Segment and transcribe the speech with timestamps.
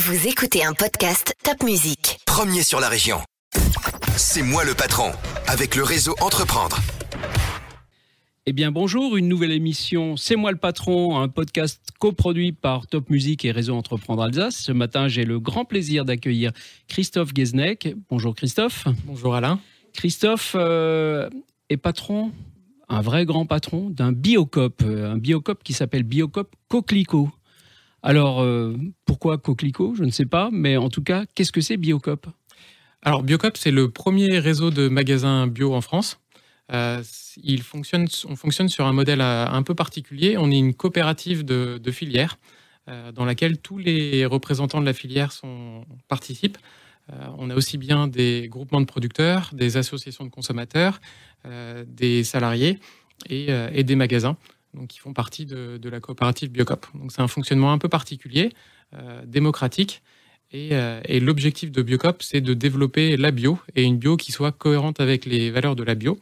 [0.00, 2.20] Vous écoutez un podcast Top Music.
[2.24, 3.18] Premier sur la région.
[4.16, 5.10] C'est moi le patron,
[5.48, 6.78] avec le réseau Entreprendre.
[8.46, 13.10] Eh bien bonjour, une nouvelle émission C'est moi le patron, un podcast coproduit par Top
[13.10, 14.56] Music et Réseau Entreprendre Alsace.
[14.58, 16.52] Ce matin, j'ai le grand plaisir d'accueillir
[16.86, 17.92] Christophe Guesnec.
[18.08, 18.86] Bonjour Christophe.
[19.04, 19.58] Bonjour Alain.
[19.94, 21.28] Christophe euh,
[21.70, 22.30] est patron,
[22.88, 27.30] un vrai grand patron d'un biocop, euh, un biocop qui s'appelle Biocop Coquelicot.
[28.02, 29.94] Alors, euh, pourquoi Coquelicot?
[29.96, 32.26] Je ne sais pas, mais en tout cas, qu'est-ce que c'est Biocop?
[33.02, 36.20] Alors, Biocop, c'est le premier réseau de magasins bio en France.
[36.72, 37.02] Euh,
[37.42, 40.36] il fonctionne, on fonctionne sur un modèle euh, un peu particulier.
[40.38, 42.38] On est une coopérative de, filière
[43.14, 45.30] dans laquelle tous les représentants de la filière
[46.08, 46.56] participent.
[47.36, 50.98] on a aussi bien des groupements de producteurs, des associations de consommateurs,
[51.86, 52.78] des salariés
[53.28, 54.38] et des magasins
[54.74, 56.86] donc qui font partie de, la coopérative Biocop.
[56.94, 58.52] Donc c'est un fonctionnement un peu particulier,
[58.94, 60.02] euh, démocratique.
[60.54, 64.52] Euh, et, l'objectif de Biocop, c'est de développer la bio et une bio qui soit
[64.52, 66.18] cohérente avec les valeurs de la bio,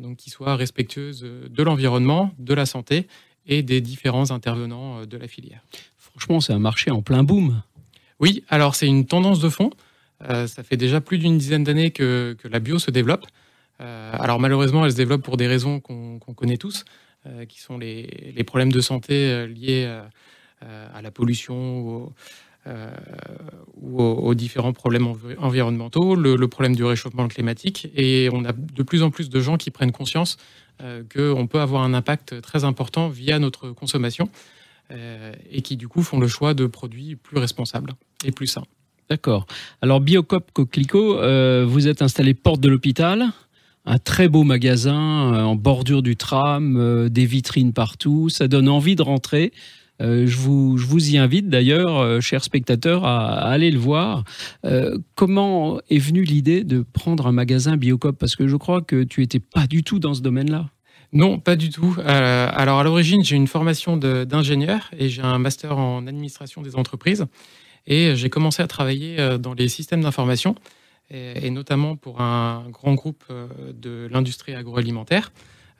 [0.00, 3.06] donc qui soit respectueuse de l'environnement, de la santé
[3.46, 5.60] et des différents intervenants euh, de la filière.
[5.96, 7.62] Franchement, c'est un marché en plein boom.
[8.18, 9.70] Oui, alors c'est une tendance de fond.
[10.20, 13.24] ça fait déjà plus d'une dizaine d'années que, la bio se développe.
[13.78, 16.84] alors malheureusement, elle se développe pour des raisons qu'on connaît tous.
[17.28, 22.10] Euh, qui sont les, problèmes de santé euh, liés euh, à la pollution
[23.80, 27.88] ou aux, différents problèmes environnementaux, le, problème du réchauffement climatique.
[27.96, 30.36] Et on a de plus en plus de gens qui prennent conscience
[30.78, 34.28] qu'on peut avoir un impact très important via notre consommation
[34.90, 38.66] et qui du coup font le choix de produits plus responsables et plus sains.
[39.08, 39.46] D'accord.
[39.80, 41.14] Alors Biocop Coquelicot,
[41.64, 43.28] vous êtes installé porte de l'hôpital
[43.88, 48.28] un très beau magasin euh, en bordure du tram, euh, des vitrines partout.
[48.28, 49.52] Ça donne envie de rentrer.
[50.00, 54.24] Euh, je, vous, je, vous, y invite d'ailleurs, chers spectateurs, à, aller le voir.
[55.16, 58.16] comment est venue l'idée de prendre un magasin Biocop?
[58.16, 60.70] Parce que je crois que tu n'étais pas du tout dans ce domaine-là.
[61.12, 61.96] Non, pas du tout.
[62.04, 67.24] alors à l'origine, j'ai une formation d'ingénieur et j'ai un master en administration des entreprises.
[67.86, 70.54] Et j'ai commencé à travailler dans les systèmes d'information
[71.10, 75.32] et, notamment pour un grand groupe euh, de l'industrie agroalimentaire,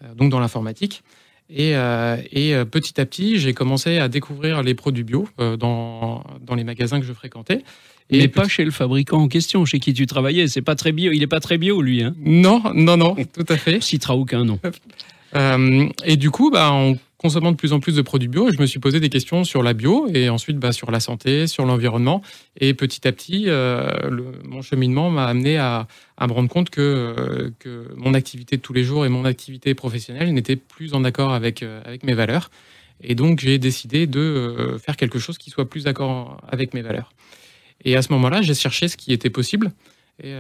[0.03, 1.03] euh, donc dans l'informatique.
[1.51, 6.55] Et, euh, et, petit à petit, j'ai commencé à découvrir les produits bio dans, dans
[6.55, 7.63] les magasins que je fréquentais.
[8.11, 10.47] Et Mais pas chez le fabricant en question, chez qui tu travaillais.
[10.49, 11.11] C'est pas très bio.
[11.11, 12.03] Il est pas très bio, lui.
[12.03, 13.83] Hein non, non, non, tout à fait.
[13.83, 14.61] Citera aucun nom.
[16.05, 18.67] et du coup, bah, on consommant de plus en plus de produits bio, je me
[18.67, 22.23] suis posé des questions sur la bio et ensuite bah, sur la santé, sur l'environnement.
[22.59, 23.91] Et petit à petit, euh,
[24.45, 25.89] mon cheminement m'a amené à,
[26.21, 29.75] me rendre compte que, euh, que mon activité de tous les jours et mon activité
[29.75, 32.51] professionnelle n'étaient plus en accord avec, euh, avec mes valeurs.
[33.03, 37.13] Et donc, j'ai décidé de faire quelque chose qui soit plus d'accord avec mes valeurs.
[37.85, 39.71] Et à ce moment-là, j'ai cherché ce qui était possible
[40.21, 40.35] et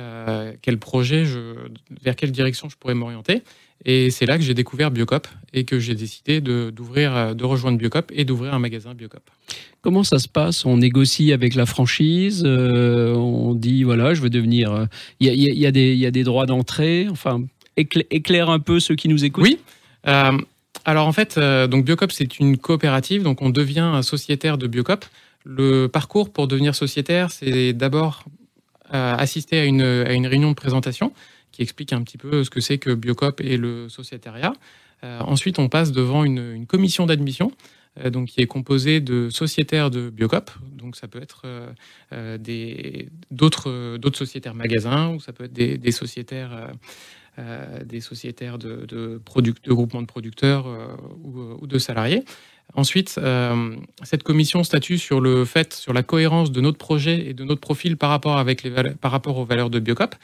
[0.60, 1.54] quel projet, je,
[2.02, 3.44] vers quelle direction je pourrais m'orienter.
[3.84, 7.78] Et c'est là que j'ai découvert Biocop et que j'ai décidé de, d'ouvrir, de rejoindre
[7.78, 9.22] Biocop et d'ouvrir un magasin Biocop.
[9.82, 10.64] Comment ça se passe?
[10.64, 14.88] On négocie avec la franchise euh, On dit, voilà, je veux devenir...
[15.20, 17.42] Il y, y, y, a des droits d'entrée Enfin,
[17.76, 19.44] éclaire un peu ceux qui nous écoutent.
[19.44, 19.58] Oui.
[20.06, 20.36] Euh,
[20.84, 24.66] alors en fait, euh, donc Biocop, c'est une coopérative, donc on devient un sociétaire de
[24.66, 25.04] Biocop.
[25.44, 28.24] Le parcours pour devenir sociétaire, c'est d'abord
[28.90, 31.12] assister à une, à une réunion de présentation
[31.58, 34.52] qui explique un petit peu ce que c'est que Biocop et le sociétariat.
[35.02, 37.50] Euh, ensuite, on passe devant une, commission d'admission
[37.98, 40.52] euh, donc qui est composée de sociétaires de Biocop.
[40.72, 41.42] Donc ça peut être
[42.12, 46.70] euh, des, d'autres, sociétaires magasins ou ça peut être des, sociétaires,
[47.36, 49.20] de,
[49.66, 50.66] groupements de producteurs
[51.24, 52.22] ou, de salariés.
[52.74, 53.18] Ensuite,
[54.04, 57.60] cette commission statue sur le fait, sur la cohérence de notre projet et de notre
[57.60, 58.44] profil par rapport,
[59.00, 60.14] par rapport aux valeurs de Biocop.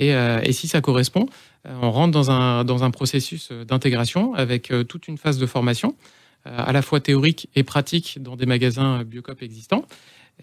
[0.00, 1.26] Euh, et, si ça correspond,
[1.66, 5.46] euh, on rentre dans un, dans un processus d'intégration avec euh, toute une phase de
[5.46, 5.96] formation,
[6.44, 9.86] à la fois théorique et pratique dans des magasins Biocop existants.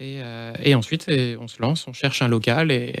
[0.00, 0.18] Et,
[0.60, 1.08] et ensuite,
[1.38, 2.92] on se lance, on cherche un local et,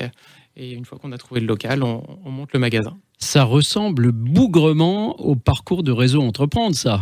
[0.56, 2.96] et une fois qu'on a trouvé le local, on, on, monte le magasin.
[3.18, 7.00] Ça ressemble bougrement au parcours de réseau Entreprendre, ça.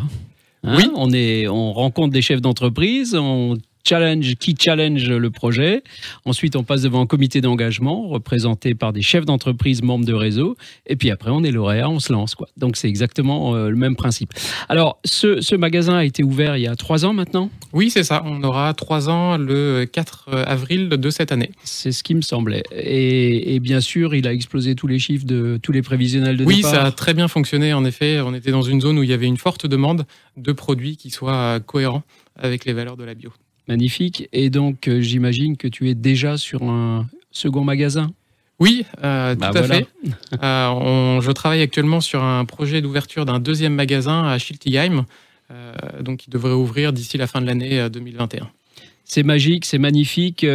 [0.62, 0.90] Hein oui.
[0.94, 5.82] On, est, on rencontre des chefs d'entreprise, on challenge qui challenge le projet.
[6.24, 10.56] Ensuite, on passe devant un comité d'engagement représenté par des chefs d'entreprise membres de réseau.
[10.86, 12.34] Et puis après, on est lauréat, on se lance.
[12.34, 12.48] Quoi.
[12.56, 14.32] Donc, c'est exactement euh, le même principe.
[14.68, 17.50] Alors, ce, magasin a été ouvert il y a trois ans maintenant?
[17.72, 18.22] Oui, c'est ça.
[18.24, 21.50] On aura trois ans le 4 avril de cette année.
[21.64, 22.62] C'est ce qui me semblait.
[22.72, 26.56] Et, bien sûr, il a explosé tous les chiffres de tous les prévisionnels de oui,
[26.56, 26.72] départ.
[26.72, 27.72] Oui, ça a très bien fonctionné.
[27.74, 30.06] En effet, on était dans une zone où il y avait une forte demande
[30.36, 32.02] de produits qui soient cohérents
[32.36, 33.30] avec les valeurs de la bio.
[33.68, 34.28] Magnifique.
[34.32, 38.10] Et donc, euh, j'imagine que tu es déjà sur un second magasin
[38.58, 39.86] Oui, euh, tout bah à fait.
[40.42, 45.04] Euh, je travaille actuellement sur un projet d'ouverture d'un deuxième magasin à Schiltigheim,
[46.00, 48.48] donc qui devrait ouvrir d'ici la fin de l'année 2021.
[49.04, 50.46] C'est magique, c'est magnifique.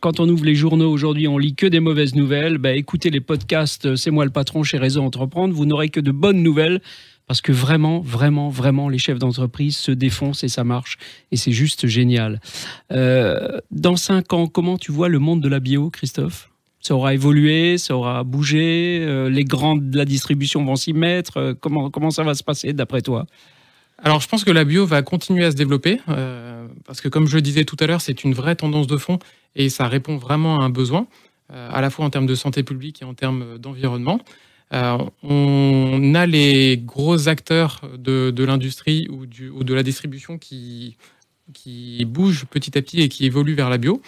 [0.00, 2.58] quand on ouvre les journaux aujourd'hui, on lit que des mauvaises nouvelles.
[2.58, 5.54] Bah, écoutez les podcasts, c'est moi le patron chez Réseau Entreprendre.
[5.54, 6.82] Vous n'aurez que de bonnes nouvelles
[7.30, 10.98] parce que vraiment, vraiment, vraiment, les chefs d'entreprise se défoncent et ça marche.
[11.30, 12.40] Et c'est juste génial.
[12.90, 16.50] Euh, dans cinq ans, comment tu vois le monde de la bio, Christophe?
[16.80, 21.36] Ça aura évolué, ça aura bougé, euh, les grands de la distribution vont s'y mettre.
[21.36, 23.26] Euh, comment, comment ça va se passer d'après toi?
[23.98, 26.00] Alors, je pense que la bio va continuer à se développer
[26.84, 29.20] parce que, comme je le disais tout à l'heure, c'est une vraie tendance de fond
[29.54, 31.06] et ça répond vraiment à un besoin,
[31.48, 34.18] à la fois en termes de santé publique et en termes d'environnement.
[34.72, 40.96] Euh, on a les gros acteurs de, l'industrie ou, de la distribution qui,
[42.06, 44.00] bougent petit à petit et qui évoluent vers la bio.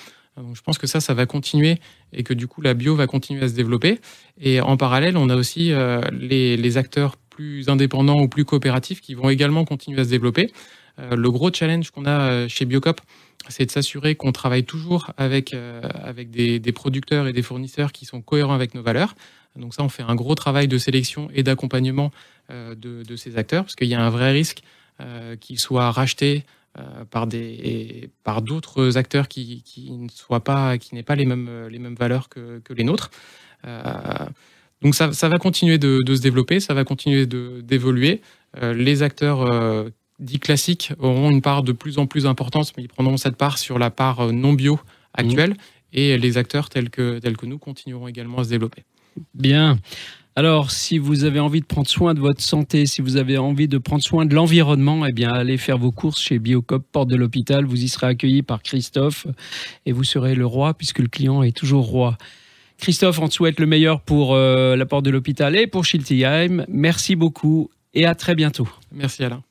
[0.54, 1.78] Je pense que ça, ça va continuer
[2.12, 4.00] et que du coup, la bio va continuer à se développer.
[4.40, 9.14] Et en parallèle, on a aussi euh, les, acteurs plus indépendants ou plus coopératifs qui
[9.14, 10.50] vont également continuer à se développer.
[10.98, 13.00] Euh, le gros challenge qu'on a chez Biocop,
[13.48, 18.54] c'est de s'assurer qu'on travaille toujours avec, des, producteurs et des fournisseurs qui sont cohérents
[18.54, 19.14] avec nos valeurs.
[19.56, 22.10] Donc ça, on fait un gros travail de sélection et d'accompagnement
[22.50, 24.62] euh, de, ces acteurs, parce qu'il y a un vrai risque
[25.00, 26.44] euh, qu'ils soient rachetés
[26.78, 31.68] euh, par des par d'autres acteurs qui, ne soient pas qui n'aient pas les mêmes
[31.70, 33.10] les mêmes valeurs que, les nôtres.
[34.80, 38.22] donc ça, va continuer de, se développer, ça va continuer d'évoluer.
[38.60, 39.48] les acteurs
[40.18, 43.58] dits classiques auront une part de plus en plus importante, mais ils prendront cette part
[43.58, 44.80] sur la part non bio
[45.14, 45.50] actuelle.
[45.50, 45.56] Mmh.
[45.94, 48.84] Et les acteurs tels que, tels que nous continueront également à se développer.
[49.34, 49.78] Bien.
[50.34, 53.68] Alors, si vous avez envie de prendre soin de votre santé, si vous avez envie
[53.68, 57.16] de prendre soin de l'environnement, eh bien, allez faire vos courses chez Biocop, porte de
[57.16, 57.66] l'hôpital.
[57.66, 59.26] Vous y serez accueilli par Christophe
[59.84, 62.16] et vous serez le roi puisque le client est toujours roi.
[62.78, 66.64] Christophe, on te souhaite le meilleur pour euh, la porte de l'hôpital et pour Schiltigheim.
[66.66, 68.68] Merci beaucoup et à très bientôt.
[68.90, 69.42] Merci Alain.